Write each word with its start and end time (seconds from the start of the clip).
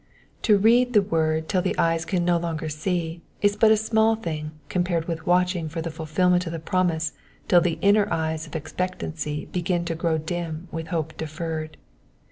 To 0.41 0.57
read 0.57 0.93
the 0.93 1.01
word 1.03 1.47
till 1.47 1.61
the 1.61 1.77
eyes 1.77 2.05
can 2.05 2.25
no 2.25 2.37
longer 2.39 2.69
see 2.69 3.21
is 3.43 3.55
but 3.55 3.69
a 3.71 3.77
small 3.77 4.15
thing 4.15 4.49
compared 4.67 5.07
with 5.07 5.27
watching 5.27 5.69
for 5.69 5.79
the 5.79 5.91
fulfilment 5.91 6.47
of 6.47 6.53
the 6.53 6.59
promise 6.59 7.13
till 7.47 7.61
the 7.61 7.77
inner 7.81 8.11
eyes 8.11 8.47
of 8.47 8.55
expectancy 8.55 9.45
begin 9.51 9.85
to 9.85 9.93
grow 9.93 10.17
dim 10.17 10.67
with 10.71 10.87
hope 10.87 11.15
deferred. 11.17 11.77